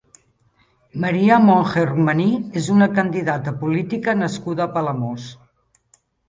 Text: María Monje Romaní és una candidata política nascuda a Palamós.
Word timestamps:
María 1.03 1.35
Monje 1.49 1.83
Romaní 1.89 2.25
és 2.61 2.69
una 2.77 2.87
candidata 2.95 3.53
política 3.61 4.17
nascuda 4.23 4.67
a 4.67 4.69
Palamós. 4.79 5.29